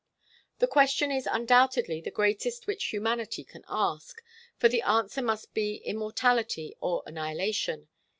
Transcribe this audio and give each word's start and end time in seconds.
The 0.57 0.65
question 0.65 1.11
is 1.11 1.27
undoubtedly 1.31 2.01
the 2.01 2.09
greatest 2.09 2.65
which 2.65 2.85
humanity 2.85 3.43
can 3.43 3.63
ask, 3.69 4.19
for 4.57 4.67
the 4.67 4.81
answer 4.81 5.21
must 5.21 5.53
be 5.53 5.75
immortality 5.75 6.73
or 6.81 7.03
annihilation. 7.05 7.87